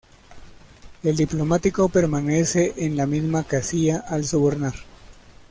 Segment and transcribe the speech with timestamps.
[1.03, 4.73] El diplomático permanece en la misma casilla al sobornar.